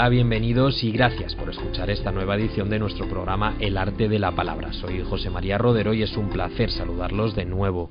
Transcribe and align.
Hola, 0.00 0.08
bienvenidos 0.08 0.82
y 0.82 0.92
gracias 0.92 1.34
por 1.34 1.50
escuchar 1.50 1.90
esta 1.90 2.10
nueva 2.10 2.34
edición 2.34 2.70
de 2.70 2.78
nuestro 2.78 3.06
programa 3.06 3.56
El 3.60 3.76
arte 3.76 4.08
de 4.08 4.18
la 4.18 4.34
palabra. 4.34 4.72
Soy 4.72 5.02
José 5.02 5.28
María 5.28 5.58
Rodero 5.58 5.92
y 5.92 6.02
es 6.02 6.16
un 6.16 6.30
placer 6.30 6.70
saludarlos 6.70 7.36
de 7.36 7.44
nuevo. 7.44 7.90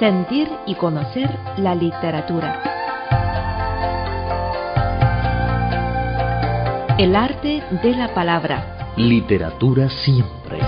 Sentir 0.00 0.48
y 0.66 0.74
conocer 0.74 1.30
la 1.58 1.76
literatura. 1.76 2.60
El 6.98 7.14
arte 7.14 7.62
de 7.84 7.94
la 7.94 8.12
palabra. 8.14 8.94
Literatura 8.96 9.88
siempre. 9.90 10.58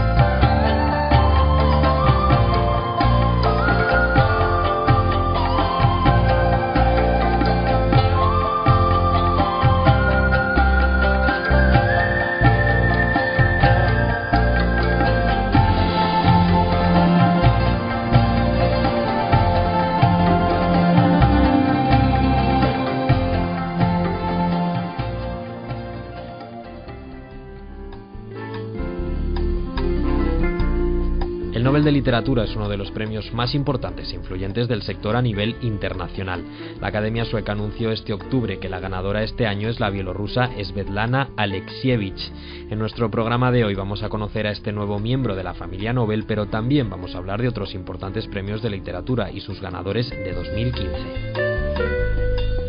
El 31.53 31.65
Nobel 31.65 31.83
de 31.83 31.91
Literatura 31.91 32.45
es 32.45 32.55
uno 32.55 32.69
de 32.69 32.77
los 32.77 32.93
premios 32.93 33.33
más 33.33 33.57
importantes 33.57 34.13
e 34.13 34.15
influyentes 34.15 34.69
del 34.69 34.83
sector 34.83 35.17
a 35.17 35.23
nivel 35.23 35.57
internacional. 35.63 36.45
La 36.81 36.89
Academia 36.89 37.25
Sueca 37.25 37.53
anunció 37.53 37.91
este 37.91 38.13
octubre 38.13 38.61
que 38.61 38.69
la 38.69 38.79
ganadora 38.79 39.25
este 39.25 39.49
año 39.49 39.69
es 39.69 39.81
la 39.81 39.91
bielorrusa 39.91 40.51
Svetlana 40.63 41.31
Alexievich. 41.37 42.31
En 42.71 42.79
nuestro 42.79 43.11
programa 43.11 43.51
de 43.51 43.65
hoy 43.65 43.75
vamos 43.75 44.05
a 44.05 44.09
conocer 44.09 44.47
a 44.47 44.53
este 44.53 44.71
nuevo 44.71 45.01
miembro 45.01 45.35
de 45.35 45.43
la 45.43 45.55
familia 45.55 45.93
Nobel, 45.93 46.25
pero 46.25 46.47
también 46.47 46.89
vamos 46.89 47.17
a 47.17 47.19
hablar 47.19 47.43
de 47.43 47.49
otros 47.49 47.75
importantes 47.75 48.29
premios 48.29 48.63
de 48.63 48.71
literatura 48.71 49.33
y 49.33 49.41
sus 49.41 49.61
ganadores 49.61 50.09
de 50.09 50.33
2015. 50.33 51.20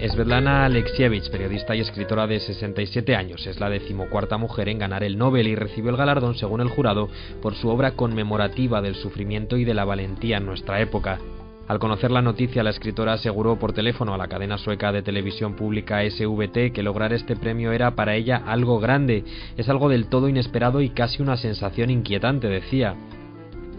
Svetlana 0.09 0.65
Alexievich, 0.65 1.29
periodista 1.29 1.75
y 1.75 1.79
escritora 1.79 2.25
de 2.25 2.39
67 2.39 3.15
años, 3.15 3.45
es 3.45 3.59
la 3.59 3.69
decimocuarta 3.69 4.37
mujer 4.37 4.67
en 4.67 4.79
ganar 4.79 5.03
el 5.03 5.15
Nobel 5.15 5.47
y 5.47 5.55
recibió 5.55 5.91
el 5.91 5.97
galardón, 5.97 6.33
según 6.33 6.59
el 6.61 6.69
jurado, 6.69 7.07
por 7.41 7.53
su 7.53 7.69
obra 7.69 7.91
conmemorativa 7.91 8.81
del 8.81 8.95
sufrimiento 8.95 9.57
y 9.57 9.63
de 9.63 9.75
la 9.75 9.85
valentía 9.85 10.37
en 10.37 10.47
nuestra 10.47 10.81
época. 10.81 11.19
Al 11.67 11.77
conocer 11.77 12.09
la 12.09 12.23
noticia, 12.23 12.63
la 12.63 12.71
escritora 12.71 13.13
aseguró 13.13 13.59
por 13.59 13.73
teléfono 13.73 14.13
a 14.13 14.17
la 14.17 14.27
cadena 14.27 14.57
sueca 14.57 14.91
de 14.91 15.03
televisión 15.03 15.55
pública 15.55 16.01
SVT 16.03 16.73
que 16.73 16.83
lograr 16.83 17.13
este 17.13 17.35
premio 17.35 17.71
era 17.71 17.91
para 17.91 18.15
ella 18.15 18.41
algo 18.45 18.79
grande, 18.79 19.23
es 19.55 19.69
algo 19.69 19.87
del 19.87 20.07
todo 20.07 20.27
inesperado 20.27 20.81
y 20.81 20.89
casi 20.89 21.21
una 21.21 21.37
sensación 21.37 21.91
inquietante, 21.91 22.47
decía. 22.47 22.95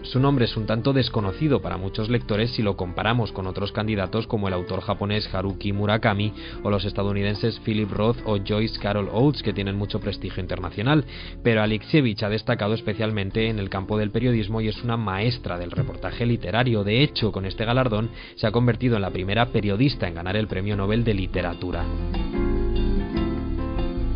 Su 0.03 0.19
nombre 0.19 0.45
es 0.45 0.57
un 0.57 0.65
tanto 0.65 0.91
desconocido 0.91 1.61
para 1.61 1.77
muchos 1.77 2.09
lectores 2.09 2.51
si 2.51 2.61
lo 2.61 2.75
comparamos 2.75 3.31
con 3.31 3.47
otros 3.47 3.71
candidatos 3.71 4.27
como 4.27 4.47
el 4.47 4.53
autor 4.53 4.81
japonés 4.81 5.33
Haruki 5.33 5.71
Murakami 5.71 6.33
o 6.61 6.69
los 6.69 6.83
estadounidenses 6.83 7.59
Philip 7.61 7.89
Roth 7.89 8.17
o 8.25 8.37
Joyce 8.37 8.79
Carol 8.79 9.09
Oates 9.11 9.41
que 9.41 9.53
tienen 9.53 9.77
mucho 9.77 10.01
prestigio 10.01 10.41
internacional, 10.41 11.05
pero 11.41 11.63
Alexievich 11.63 12.21
ha 12.23 12.29
destacado 12.29 12.73
especialmente 12.73 13.47
en 13.47 13.59
el 13.59 13.69
campo 13.69 13.97
del 13.97 14.11
periodismo 14.11 14.59
y 14.59 14.67
es 14.67 14.83
una 14.83 14.97
maestra 14.97 15.57
del 15.57 15.71
reportaje 15.71 16.25
literario. 16.25 16.83
De 16.83 17.01
hecho, 17.01 17.31
con 17.31 17.45
este 17.45 17.63
galardón 17.63 18.09
se 18.35 18.45
ha 18.45 18.51
convertido 18.51 18.97
en 18.97 19.03
la 19.03 19.11
primera 19.11 19.47
periodista 19.47 20.07
en 20.07 20.15
ganar 20.15 20.35
el 20.35 20.47
Premio 20.47 20.75
Nobel 20.75 21.05
de 21.05 21.13
Literatura. 21.13 21.85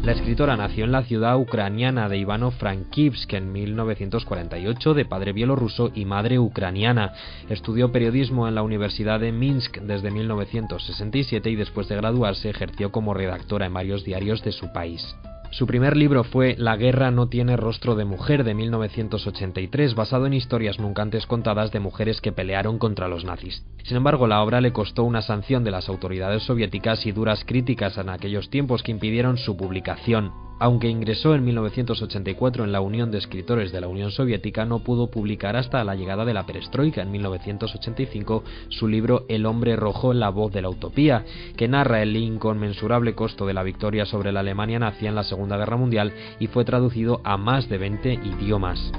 La 0.08 0.14
escritora 0.14 0.56
nació 0.56 0.86
en 0.86 0.94
la 0.94 1.04
ciudad 1.04 1.38
ucraniana 1.38 2.08
de 2.08 2.18
Ivano-Frankivsk 2.18 3.34
en 3.34 3.52
1948, 3.52 4.94
de 4.94 5.04
padre 5.04 5.34
bielorruso 5.34 5.92
y 5.94 6.06
madre 6.06 6.40
ucraniana. 6.40 7.12
Estudió 7.50 7.92
periodismo 7.92 8.48
en 8.48 8.56
la 8.56 8.62
Universidad 8.62 9.20
de 9.20 9.34
Minsk 9.34 9.80
desde 9.80 10.10
1967 10.10 11.50
y 11.50 11.56
después 11.58 11.90
de 11.90 11.98
graduarse 11.98 12.50
ejerció 12.50 12.90
como 12.90 13.14
redactora 13.14 13.66
en 13.66 13.74
varios 13.74 14.06
diarios 14.06 14.42
de 14.46 14.54
su 14.54 14.72
país. 14.72 15.14
Su 15.52 15.66
primer 15.66 15.96
libro 15.96 16.24
fue 16.24 16.56
La 16.58 16.76
guerra 16.76 17.10
no 17.10 17.30
tiene 17.30 17.58
rostro 17.58 17.96
de 17.96 18.06
mujer 18.06 18.44
de 18.44 18.54
1983, 18.54 19.96
basado 19.96 20.26
en 20.26 20.34
historias 20.34 20.80
nunca 20.80 21.02
antes 21.02 21.26
contadas 21.26 21.72
de 21.72 21.80
mujeres 21.80 22.22
que 22.22 22.32
pelearon 22.32 22.78
contra 22.78 23.08
los 23.08 23.24
nazis. 23.24 23.64
Sin 23.84 23.98
embargo, 23.98 24.28
la 24.28 24.42
obra 24.42 24.62
le 24.62 24.74
costó 24.74 25.04
una 25.04 25.22
sanción 25.22 25.64
de 25.64 25.72
las 25.72 25.90
autoridades 25.90 26.44
soviéticas 26.44 27.06
y 27.06 27.12
duras 27.12 27.44
críticas 27.46 27.98
en 27.98 28.10
aquellos 28.10 28.50
tiempos 28.50 28.84
que 28.84 28.92
impidieron 28.92 29.38
su 29.38 29.56
publicación. 29.56 30.47
Aunque 30.60 30.90
ingresó 30.90 31.36
en 31.36 31.46
1984 31.46 32.64
en 32.64 32.72
la 32.72 32.82
Unión 32.82 33.12
de 33.12 33.20
Escritores 33.20 33.72
de 33.72 33.80
la 33.80 33.88
Unión 33.88 34.10
Soviética, 34.12 34.66
no 34.66 34.80
pudo 34.80 35.12
publicar 35.12 35.56
hasta 35.56 35.84
la 35.84 35.96
llegada 35.96 36.26
de 36.26 36.34
la 36.34 36.48
perestroika 36.48 37.04
en 37.04 37.12
1985 37.12 38.44
su 38.70 38.88
libro 38.88 39.26
El 39.30 39.46
hombre 39.46 39.76
rojo, 39.76 40.14
la 40.14 40.30
voz 40.30 40.52
de 40.52 40.64
la 40.64 40.70
utopía, 40.70 41.26
que 41.56 41.68
narra 41.68 42.02
el 42.02 42.16
inconmensurable 42.16 43.14
costo 43.14 43.46
de 43.46 43.54
la 43.54 43.64
victoria 43.64 44.06
sobre 44.06 44.32
la 44.32 44.40
Alemania 44.40 44.80
nazi 44.80 45.06
en 45.06 45.16
la 45.16 45.24
Segunda 45.24 45.58
Guerra 45.58 45.78
Mundial 45.78 46.12
y 46.40 46.48
fue 46.48 46.66
traducido 46.66 47.22
a 47.24 47.38
más 47.38 47.70
de 47.70 47.78
20 47.78 48.14
idiomas. 48.14 48.92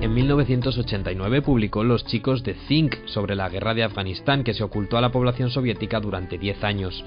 En 0.00 0.14
1989 0.14 1.42
publicó 1.42 1.84
Los 1.84 2.06
chicos 2.06 2.42
de 2.42 2.54
Think 2.54 2.94
sobre 3.04 3.34
la 3.34 3.50
guerra 3.50 3.74
de 3.74 3.82
Afganistán 3.82 4.44
que 4.44 4.54
se 4.54 4.64
ocultó 4.64 4.96
a 4.96 5.02
la 5.02 5.12
población 5.12 5.50
soviética 5.50 6.00
durante 6.00 6.38
10 6.38 6.64
años. 6.64 7.04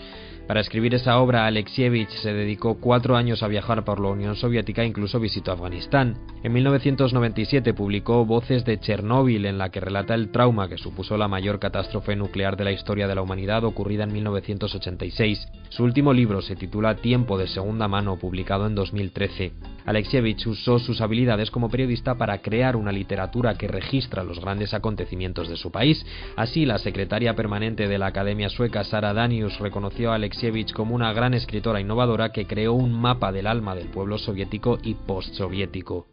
Para 0.48 0.60
escribir 0.60 0.94
esa 0.94 1.20
obra, 1.20 1.48
Alexievich 1.48 2.10
se 2.10 2.34
dedicó 2.34 2.76
cuatro 2.76 3.16
años 3.16 3.42
a 3.44 3.48
viajar 3.48 3.86
por 3.86 4.02
la 4.02 4.10
Unión 4.10 4.36
Soviética 4.36 4.84
e 4.84 4.88
incluso 4.88 5.18
visitó 5.22 5.54
Afganistán. 5.54 6.18
En 6.44 6.52
1997 6.52 7.74
publicó 7.74 8.26
Voces 8.26 8.66
de 8.66 8.78
Chernóbil, 8.78 9.46
en 9.46 9.58
la 9.58 9.70
que 9.70 9.80
relata 9.80 10.14
el 10.16 10.32
trauma 10.32 10.68
que 10.68 10.78
supuso 10.78 11.16
la 11.16 11.30
mayor 11.30 11.60
catástrofe 11.60 12.18
nuclear 12.18 12.58
de 12.58 12.66
la 12.66 12.74
historia 12.74 13.08
de 13.08 13.16
la 13.16 13.22
humanidad 13.22 13.64
ocurrida 13.64 14.04
en 14.04 14.12
1986. 14.12 15.48
Su 15.70 15.86
último 15.86 16.12
libro 16.12 16.42
se 16.42 16.58
titula 16.58 16.98
Tiempo 16.98 17.38
de 17.38 17.48
segunda 17.48 17.88
mano, 17.88 18.18
publicado 18.18 18.68
en 18.68 18.76
2013. 18.76 19.54
Alexievich 19.86 20.46
usó 20.46 20.78
sus 20.78 21.00
habilidades 21.00 21.52
como 21.52 21.70
periodista 21.70 22.16
para 22.16 22.40
crear 22.42 22.76
una 22.84 22.92
literatura 22.92 23.56
que 23.56 23.68
registra 23.68 24.24
los 24.24 24.40
grandes 24.40 24.74
acontecimientos 24.74 25.50
de 25.50 25.56
su 25.56 25.72
país. 25.72 26.06
Así, 26.36 26.66
la 26.66 26.78
secretaria 26.78 27.36
permanente 27.36 27.88
de 27.88 27.98
la 27.98 28.08
Academia 28.08 28.50
Sueca, 28.50 28.84
Sara 28.84 29.14
Danius, 29.14 29.58
reconoció 29.60 30.12
a 30.12 30.16
Alexievich 30.16 30.74
como 30.74 30.94
una 30.94 31.14
gran 31.14 31.34
escritora 31.34 31.80
innovadora 31.80 32.32
que 32.32 32.46
creó 32.46 32.74
un 32.74 32.94
mapa 32.94 33.32
del 33.32 33.48
alma 33.48 33.74
del 33.74 33.88
pueblo 33.88 34.18
soviético 34.18 34.78
y 34.84 34.94
postsoviético. 34.94 36.08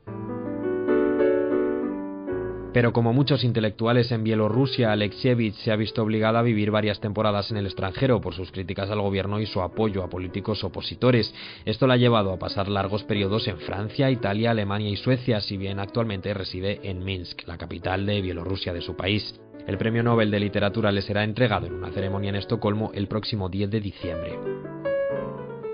Pero 2.72 2.92
como 2.92 3.12
muchos 3.12 3.42
intelectuales 3.42 4.12
en 4.12 4.22
Bielorrusia, 4.22 4.92
Alexievich 4.92 5.54
se 5.56 5.72
ha 5.72 5.76
visto 5.76 6.02
obligada 6.02 6.38
a 6.38 6.42
vivir 6.42 6.70
varias 6.70 7.00
temporadas 7.00 7.50
en 7.50 7.56
el 7.56 7.66
extranjero 7.66 8.20
por 8.20 8.34
sus 8.34 8.52
críticas 8.52 8.88
al 8.90 9.00
gobierno 9.00 9.40
y 9.40 9.46
su 9.46 9.60
apoyo 9.60 10.04
a 10.04 10.08
políticos 10.08 10.62
opositores. 10.62 11.34
Esto 11.64 11.88
la 11.88 11.94
ha 11.94 11.96
llevado 11.96 12.32
a 12.32 12.38
pasar 12.38 12.68
largos 12.68 13.02
periodos 13.02 13.48
en 13.48 13.58
Francia, 13.58 14.10
Italia, 14.10 14.52
Alemania 14.52 14.88
y 14.88 14.96
Suecia, 14.96 15.40
si 15.40 15.56
bien 15.56 15.80
actualmente 15.80 16.32
reside 16.32 16.80
en 16.84 17.04
Minsk, 17.04 17.46
la 17.48 17.58
capital 17.58 18.06
de 18.06 18.20
Bielorrusia 18.20 18.72
de 18.72 18.82
su 18.82 18.94
país. 18.94 19.34
El 19.66 19.76
Premio 19.76 20.04
Nobel 20.04 20.30
de 20.30 20.40
Literatura 20.40 20.92
le 20.92 21.02
será 21.02 21.24
entregado 21.24 21.66
en 21.66 21.74
una 21.74 21.90
ceremonia 21.90 22.30
en 22.30 22.36
Estocolmo 22.36 22.92
el 22.94 23.08
próximo 23.08 23.48
10 23.48 23.70
de 23.70 23.80
diciembre. 23.80 24.79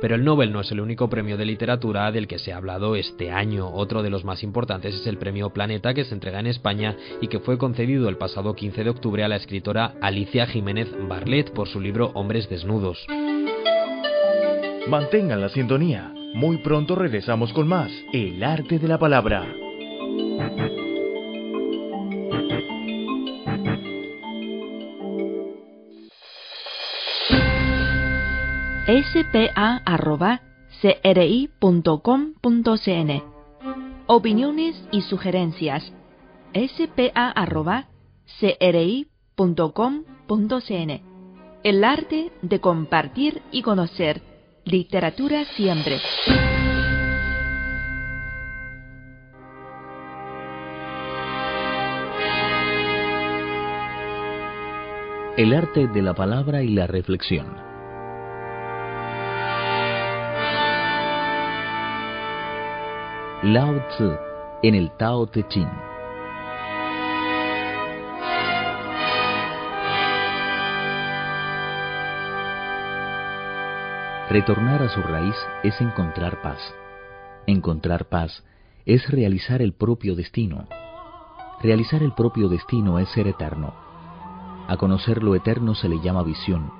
Pero 0.00 0.14
el 0.14 0.24
Nobel 0.24 0.52
no 0.52 0.60
es 0.60 0.70
el 0.70 0.80
único 0.80 1.08
premio 1.08 1.36
de 1.36 1.46
literatura 1.46 2.10
del 2.12 2.26
que 2.26 2.38
se 2.38 2.52
ha 2.52 2.58
hablado 2.58 2.96
este 2.96 3.30
año. 3.30 3.68
Otro 3.68 4.02
de 4.02 4.10
los 4.10 4.24
más 4.24 4.42
importantes 4.42 4.94
es 4.94 5.06
el 5.06 5.18
premio 5.18 5.50
Planeta 5.50 5.94
que 5.94 6.04
se 6.04 6.14
entrega 6.14 6.40
en 6.40 6.46
España 6.46 6.96
y 7.20 7.28
que 7.28 7.40
fue 7.40 7.58
concedido 7.58 8.08
el 8.08 8.16
pasado 8.16 8.54
15 8.54 8.84
de 8.84 8.90
octubre 8.90 9.24
a 9.24 9.28
la 9.28 9.36
escritora 9.36 9.94
Alicia 10.00 10.46
Jiménez 10.46 10.88
Barlet 11.08 11.50
por 11.52 11.68
su 11.68 11.80
libro 11.80 12.10
Hombres 12.14 12.48
Desnudos. 12.48 13.06
Mantengan 14.88 15.40
la 15.40 15.48
sintonía. 15.48 16.12
Muy 16.34 16.58
pronto 16.58 16.94
regresamos 16.94 17.52
con 17.52 17.66
más 17.66 17.90
El 18.12 18.42
arte 18.44 18.78
de 18.78 18.88
la 18.88 18.98
palabra. 18.98 19.46
cri.com.cn. 30.80 31.52
Opiniones 34.06 34.88
y 34.92 35.00
sugerencias 35.02 35.92
spa.cri.com.cn. 36.54 37.16
El 41.62 41.84
arte 41.84 42.32
de 42.42 42.60
compartir 42.60 43.42
y 43.50 43.62
conocer. 43.62 44.22
Literatura 44.64 45.44
siempre. 45.56 46.00
El 55.36 55.52
arte 55.52 55.86
de 55.86 56.02
la 56.02 56.14
palabra 56.14 56.62
y 56.62 56.68
la 56.70 56.86
reflexión. 56.86 57.75
Lao 63.42 63.74
Tzu 63.90 64.16
en 64.62 64.74
el 64.74 64.90
Tao 64.92 65.26
Te 65.26 65.46
Ching. 65.46 65.68
Retornar 74.30 74.82
a 74.82 74.88
su 74.88 75.02
raíz 75.02 75.36
es 75.62 75.78
encontrar 75.82 76.40
paz. 76.40 76.74
Encontrar 77.46 78.06
paz 78.06 78.42
es 78.86 79.06
realizar 79.10 79.60
el 79.60 79.74
propio 79.74 80.16
destino. 80.16 80.66
Realizar 81.62 82.02
el 82.02 82.12
propio 82.14 82.48
destino 82.48 82.98
es 82.98 83.10
ser 83.10 83.28
eterno. 83.28 83.74
A 84.66 84.78
conocer 84.78 85.22
lo 85.22 85.34
eterno 85.34 85.74
se 85.74 85.90
le 85.90 86.00
llama 86.00 86.22
visión. 86.22 86.72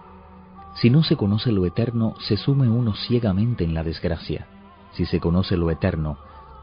Si 0.77 0.89
no 0.89 1.03
se 1.03 1.17
conoce 1.17 1.53
lo 1.53 1.67
eterno, 1.67 2.15
se 2.21 2.39
sume 2.39 2.71
uno 2.71 2.95
ciegamente 2.95 3.63
en 3.63 3.75
la 3.75 3.83
desgracia. 3.83 4.47
Si 4.93 5.05
se 5.05 5.21
conoce 5.21 5.59
lo 5.59 5.71
eterno, 5.71 6.17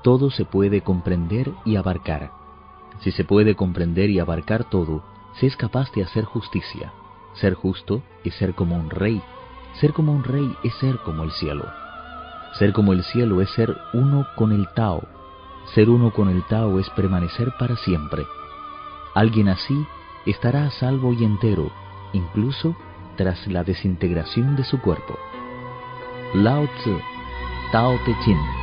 todo 0.03 0.29
se 0.29 0.45
puede 0.45 0.81
comprender 0.81 1.51
y 1.65 1.75
abarcar. 1.75 2.31
Si 2.99 3.11
se 3.11 3.23
puede 3.23 3.55
comprender 3.55 4.09
y 4.09 4.19
abarcar 4.19 4.65
todo, 4.65 5.03
se 5.39 5.47
es 5.47 5.57
capaz 5.57 5.91
de 5.93 6.03
hacer 6.03 6.25
justicia. 6.25 6.93
Ser 7.33 7.55
justo 7.55 8.03
es 8.23 8.35
ser 8.35 8.53
como 8.53 8.75
un 8.75 8.91
rey 8.91 9.21
ser 9.79 9.93
como 9.93 10.13
un 10.13 10.23
rey 10.23 10.55
es 10.63 10.73
ser 10.75 10.97
como 10.99 11.23
el 11.23 11.31
cielo. 11.31 11.65
Ser 12.59 12.73
como 12.73 12.93
el 12.93 13.03
cielo 13.03 13.41
es 13.41 13.49
ser 13.51 13.75
uno 13.93 14.27
con 14.35 14.51
el 14.51 14.67
Tao. 14.75 15.07
Ser 15.73 15.89
uno 15.89 16.11
con 16.11 16.29
el 16.29 16.43
Tao 16.43 16.79
es 16.79 16.89
permanecer 16.91 17.53
para 17.57 17.75
siempre. 17.77 18.23
Alguien 19.15 19.49
así 19.49 19.85
estará 20.25 20.65
a 20.65 20.71
salvo 20.71 21.13
y 21.13 21.23
entero, 21.23 21.71
incluso 22.13 22.75
tras 23.17 23.47
la 23.47 23.63
desintegración 23.63 24.55
de 24.55 24.63
su 24.63 24.79
cuerpo. 24.81 25.17
Lao 26.33 26.67
Tzu, 26.67 26.99
Tao 27.71 27.97
Te 28.05 28.15
Ching. 28.23 28.62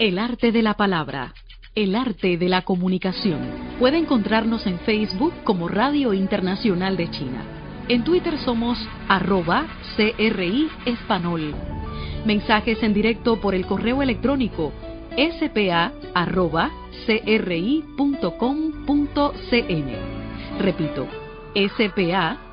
El 0.00 0.18
arte 0.18 0.50
de 0.50 0.62
la 0.62 0.78
palabra, 0.78 1.34
el 1.74 1.94
arte 1.94 2.38
de 2.38 2.48
la 2.48 2.62
comunicación. 2.62 3.38
Puede 3.78 3.98
encontrarnos 3.98 4.66
en 4.66 4.78
Facebook 4.78 5.34
como 5.44 5.68
Radio 5.68 6.14
Internacional 6.14 6.96
de 6.96 7.10
China. 7.10 7.42
En 7.86 8.02
Twitter 8.02 8.38
somos 8.38 8.78
arroba 9.08 9.66
CRI 9.96 10.70
Espanol. 10.86 11.54
Mensajes 12.24 12.82
en 12.82 12.94
directo 12.94 13.42
por 13.42 13.54
el 13.54 13.66
correo 13.66 14.00
electrónico 14.00 14.72
spa. 15.18 15.92
Repito, 20.58 21.08
spa 21.54 22.50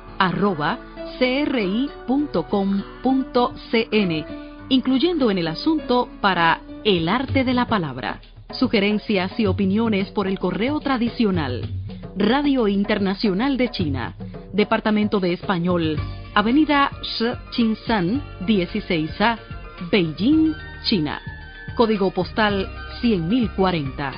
incluyendo 4.68 5.30
en 5.30 5.38
el 5.38 5.48
asunto 5.48 6.10
para 6.20 6.60
el 6.84 7.08
arte 7.08 7.44
de 7.44 7.54
la 7.54 7.66
palabra. 7.66 8.20
Sugerencias 8.52 9.38
y 9.38 9.46
opiniones 9.46 10.10
por 10.10 10.26
el 10.26 10.38
correo 10.38 10.80
tradicional. 10.80 11.68
Radio 12.16 12.68
Internacional 12.68 13.56
de 13.56 13.70
China. 13.70 14.14
Departamento 14.52 15.20
de 15.20 15.32
Español. 15.32 15.96
Avenida 16.34 16.90
Shi 17.52 17.74
San 17.86 18.22
16A, 18.46 19.38
Beijing, 19.90 20.54
China. 20.84 21.20
Código 21.76 22.10
postal 22.10 22.68
100.040. 23.02 24.12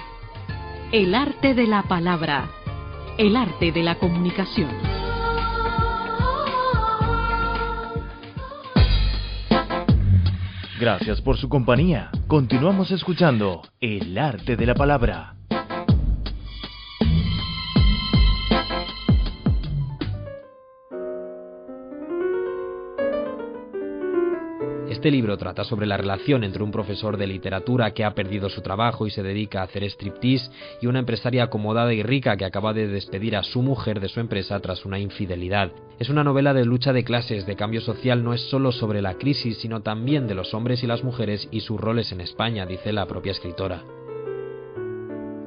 El 0.92 1.14
arte 1.14 1.54
de 1.54 1.66
la 1.66 1.82
palabra. 1.82 2.50
El 3.18 3.36
arte 3.36 3.72
de 3.72 3.82
la 3.82 3.96
comunicación. 3.96 4.70
Gracias 10.80 11.20
por 11.20 11.36
su 11.36 11.50
compañía. 11.50 12.10
Continuamos 12.26 12.90
escuchando 12.90 13.60
El 13.82 14.16
arte 14.16 14.56
de 14.56 14.64
la 14.64 14.74
palabra. 14.74 15.39
Este 24.90 25.12
libro 25.12 25.38
trata 25.38 25.62
sobre 25.62 25.86
la 25.86 25.96
relación 25.96 26.42
entre 26.42 26.64
un 26.64 26.72
profesor 26.72 27.16
de 27.16 27.28
literatura 27.28 27.92
que 27.92 28.04
ha 28.04 28.12
perdido 28.12 28.48
su 28.48 28.60
trabajo 28.60 29.06
y 29.06 29.10
se 29.10 29.22
dedica 29.22 29.60
a 29.60 29.64
hacer 29.64 29.84
striptease 29.84 30.50
y 30.82 30.88
una 30.88 30.98
empresaria 30.98 31.44
acomodada 31.44 31.94
y 31.94 32.02
rica 32.02 32.36
que 32.36 32.44
acaba 32.44 32.72
de 32.72 32.88
despedir 32.88 33.36
a 33.36 33.44
su 33.44 33.62
mujer 33.62 34.00
de 34.00 34.08
su 34.08 34.18
empresa 34.18 34.58
tras 34.58 34.84
una 34.84 34.98
infidelidad. 34.98 35.70
Es 36.00 36.08
una 36.08 36.24
novela 36.24 36.54
de 36.54 36.64
lucha 36.64 36.92
de 36.92 37.04
clases, 37.04 37.46
de 37.46 37.54
cambio 37.54 37.80
social, 37.80 38.24
no 38.24 38.34
es 38.34 38.40
solo 38.50 38.72
sobre 38.72 39.00
la 39.00 39.14
crisis, 39.14 39.58
sino 39.58 39.80
también 39.80 40.26
de 40.26 40.34
los 40.34 40.54
hombres 40.54 40.82
y 40.82 40.88
las 40.88 41.04
mujeres 41.04 41.46
y 41.52 41.60
sus 41.60 41.80
roles 41.80 42.10
en 42.10 42.20
España, 42.20 42.66
dice 42.66 42.92
la 42.92 43.06
propia 43.06 43.30
escritora. 43.30 43.84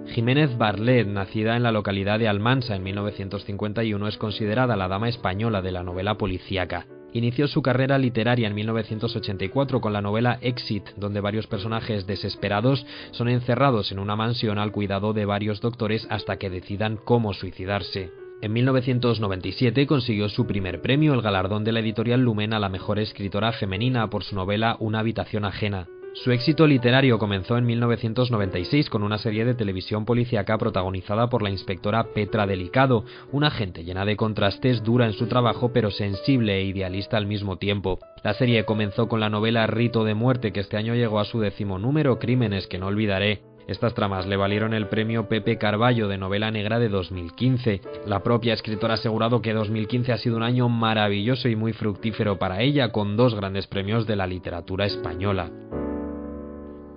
Jiménez 0.07 0.57
Barlet, 0.57 1.05
nacida 1.05 1.57
en 1.57 1.63
la 1.63 1.73
localidad 1.73 2.17
de 2.17 2.29
Almansa 2.29 2.77
en 2.77 2.83
1951, 2.83 4.07
es 4.07 4.17
considerada 4.17 4.77
la 4.77 4.87
dama 4.87 5.09
española 5.09 5.61
de 5.61 5.73
la 5.73 5.83
novela 5.83 6.17
policíaca. 6.17 6.87
Inició 7.13 7.47
su 7.47 7.61
carrera 7.61 7.99
literaria 7.99 8.47
en 8.47 8.55
1984 8.55 9.81
con 9.81 9.93
la 9.93 10.01
novela 10.01 10.39
Exit, 10.41 10.83
donde 10.97 11.21
varios 11.21 11.45
personajes 11.45 12.07
desesperados 12.07 12.85
son 13.11 13.29
encerrados 13.29 13.91
en 13.91 13.99
una 13.99 14.15
mansión 14.15 14.57
al 14.57 14.71
cuidado 14.71 15.13
de 15.13 15.25
varios 15.25 15.61
doctores 15.61 16.07
hasta 16.09 16.37
que 16.37 16.49
decidan 16.49 16.97
cómo 16.97 17.33
suicidarse. 17.33 18.11
En 18.41 18.51
1997 18.51 19.85
consiguió 19.85 20.27
su 20.27 20.47
primer 20.47 20.81
premio, 20.81 21.13
el 21.13 21.21
galardón 21.21 21.63
de 21.63 21.71
la 21.71 21.81
editorial 21.81 22.21
Lumen 22.21 22.51
a 22.51 22.59
la 22.59 22.67
mejor 22.67 22.97
escritora 22.97 23.53
femenina 23.53 24.09
por 24.09 24.23
su 24.23 24.35
novela 24.35 24.75
Una 24.79 24.99
habitación 24.99 25.45
ajena. 25.45 25.87
Su 26.15 26.31
éxito 26.31 26.67
literario 26.67 27.17
comenzó 27.17 27.57
en 27.57 27.65
1996 27.65 28.87
con 28.91 29.01
una 29.01 29.17
serie 29.17 29.45
de 29.45 29.55
televisión 29.55 30.05
policíaca 30.05 30.59
protagonizada 30.59 31.27
por 31.27 31.41
la 31.41 31.49
inspectora 31.49 32.13
Petra 32.13 32.45
Delicado, 32.45 33.03
una 33.31 33.47
agente 33.47 33.83
llena 33.83 34.05
de 34.05 34.15
contrastes, 34.15 34.83
dura 34.83 35.07
en 35.07 35.13
su 35.13 35.25
trabajo 35.25 35.73
pero 35.73 35.89
sensible 35.89 36.57
e 36.57 36.65
idealista 36.65 37.17
al 37.17 37.25
mismo 37.25 37.57
tiempo. 37.57 37.97
La 38.23 38.35
serie 38.35 38.63
comenzó 38.63 39.07
con 39.07 39.21
la 39.21 39.31
novela 39.31 39.65
Rito 39.65 40.03
de 40.03 40.13
Muerte 40.13 40.53
que 40.53 40.59
este 40.59 40.77
año 40.77 40.93
llegó 40.93 41.19
a 41.19 41.25
su 41.25 41.39
décimo 41.39 41.79
número, 41.79 42.19
Crímenes 42.19 42.67
que 42.67 42.77
no 42.77 42.87
olvidaré. 42.87 43.41
Estas 43.67 43.95
tramas 43.95 44.27
le 44.27 44.37
valieron 44.37 44.75
el 44.75 44.89
premio 44.89 45.27
Pepe 45.27 45.57
Carballo 45.57 46.07
de 46.07 46.19
novela 46.19 46.51
negra 46.51 46.77
de 46.77 46.89
2015. 46.89 47.81
La 48.05 48.21
propia 48.21 48.53
escritora 48.53 48.93
ha 48.93 48.97
asegurado 48.97 49.41
que 49.41 49.53
2015 49.53 50.11
ha 50.11 50.17
sido 50.17 50.37
un 50.37 50.43
año 50.43 50.69
maravilloso 50.69 51.49
y 51.49 51.55
muy 51.55 51.73
fructífero 51.73 52.37
para 52.37 52.61
ella, 52.61 52.91
con 52.91 53.17
dos 53.17 53.33
grandes 53.33 53.65
premios 53.65 54.05
de 54.05 54.15
la 54.15 54.27
literatura 54.27 54.85
española. 54.85 55.49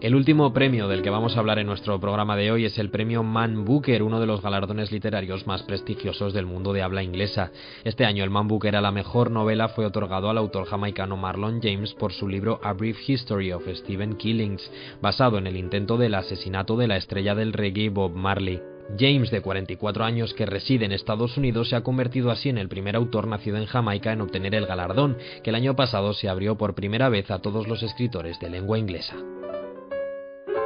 El 0.06 0.14
último 0.14 0.52
premio 0.52 0.86
del 0.86 1.02
que 1.02 1.10
vamos 1.10 1.36
a 1.36 1.40
hablar 1.40 1.58
en 1.58 1.66
nuestro 1.66 1.98
programa 1.98 2.36
de 2.36 2.52
hoy 2.52 2.64
es 2.64 2.78
el 2.78 2.90
premio 2.90 3.25
Man 3.25 3.64
Booker, 3.64 4.04
uno 4.04 4.20
de 4.20 4.26
los 4.28 4.40
galardones 4.40 4.92
literarios 4.92 5.48
más 5.48 5.64
prestigiosos 5.64 6.32
del 6.32 6.46
mundo 6.46 6.72
de 6.72 6.80
habla 6.80 7.02
inglesa. 7.02 7.50
Este 7.82 8.04
año 8.04 8.22
el 8.22 8.30
Man 8.30 8.46
Booker 8.46 8.76
a 8.76 8.80
la 8.80 8.92
mejor 8.92 9.32
novela 9.32 9.66
fue 9.66 9.84
otorgado 9.84 10.30
al 10.30 10.38
autor 10.38 10.66
jamaicano 10.66 11.16
Marlon 11.16 11.58
James 11.60 11.92
por 11.94 12.12
su 12.12 12.28
libro 12.28 12.60
A 12.62 12.72
Brief 12.72 12.96
History 13.04 13.50
of 13.50 13.66
Stephen 13.66 14.14
Killings, 14.16 14.70
basado 15.02 15.38
en 15.38 15.48
el 15.48 15.56
intento 15.56 15.96
del 15.96 16.14
asesinato 16.14 16.76
de 16.76 16.86
la 16.86 16.98
estrella 16.98 17.34
del 17.34 17.52
reggae 17.52 17.88
Bob 17.88 18.14
Marley. 18.14 18.62
James, 18.96 19.32
de 19.32 19.40
44 19.40 20.04
años 20.04 20.34
que 20.34 20.46
reside 20.46 20.84
en 20.84 20.92
Estados 20.92 21.36
Unidos, 21.36 21.70
se 21.70 21.75
ha 21.75 21.82
convertido 21.82 22.30
así 22.30 22.48
en 22.48 22.58
el 22.58 22.68
primer 22.68 22.94
autor 22.94 23.26
nacido 23.26 23.56
en 23.56 23.66
Jamaica 23.66 24.12
en 24.12 24.20
obtener 24.20 24.54
el 24.54 24.66
galardón, 24.66 25.16
que 25.42 25.50
el 25.50 25.56
año 25.56 25.75
pasado 25.75 26.12
se 26.14 26.28
abrió 26.28 26.56
por 26.56 26.76
primera 26.76 27.08
vez 27.08 27.28
a 27.32 27.40
todos 27.40 27.66
los 27.66 27.82
escritores 27.82 28.38
de 28.38 28.50
lengua 28.50 28.78
inglesa. 28.78 29.16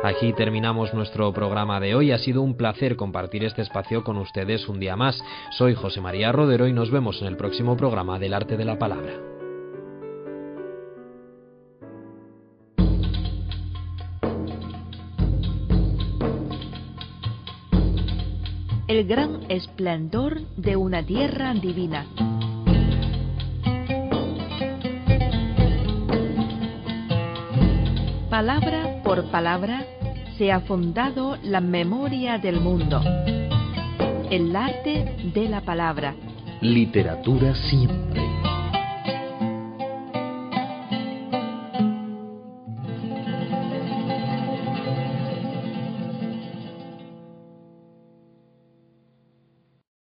Aquí 0.02 0.33
terminamos 0.33 0.95
nuestro 0.95 1.30
programa 1.35 1.78
de 1.78 1.95
hoy. 1.95 2.11
Ha 2.11 2.16
sido 2.16 2.40
un 2.40 2.57
placer 2.57 2.97
compartir 2.97 3.45
este 3.45 3.61
espacio 3.61 4.02
con 4.02 4.16
ustedes 4.16 4.66
un 4.66 4.80
día 4.80 4.97
más. 4.97 5.23
Soy 5.50 5.75
José 5.75 6.00
María 6.00 6.33
Rodero 6.33 6.66
y 6.66 6.73
nos 6.73 6.90
vemos 6.90 7.21
en 7.21 7.28
el 7.28 7.37
próximo 7.37 7.76
programa 7.76 8.19
del 8.19 8.33
Arte 8.33 8.57
de 8.57 8.64
la 8.64 8.78
Palabra. 8.78 9.12
El 18.88 19.07
gran 19.07 19.42
esplendor 19.50 20.40
de 20.57 20.76
una 20.76 21.04
tierra 21.04 21.52
divina. 21.52 22.07
Palabra 28.30 28.79
por 29.11 29.25
palabra 29.25 29.85
se 30.38 30.52
ha 30.52 30.61
fundado 30.61 31.37
la 31.43 31.61
memoria 31.61 32.38
del 32.38 32.61
mundo. 32.61 33.02
El 34.31 34.55
arte 34.55 35.17
de 35.35 35.49
la 35.49 35.62
palabra. 35.62 36.14
Literatura 36.61 37.57
siempre 37.57 38.50